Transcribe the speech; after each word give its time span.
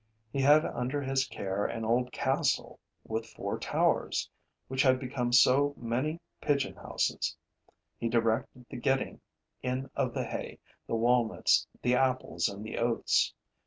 He 0.33 0.41
had 0.41 0.65
under 0.65 0.99
his 1.03 1.27
care 1.27 1.63
an 1.63 1.85
old 1.85 2.11
castle 2.11 2.79
with 3.07 3.27
four 3.27 3.59
towers, 3.59 4.27
which 4.67 4.81
had 4.81 4.99
become 4.99 5.31
so 5.31 5.75
many 5.77 6.19
pigeon 6.41 6.73
houses; 6.75 7.37
he 7.99 8.09
directed 8.09 8.65
the 8.71 8.77
getting 8.77 9.21
in 9.61 9.91
of 9.95 10.15
the 10.15 10.23
hay, 10.23 10.57
the 10.87 10.95
walnuts, 10.95 11.67
the 11.83 11.93
apples 11.93 12.49
and 12.49 12.65
the 12.65 12.79
oats. 12.79 13.35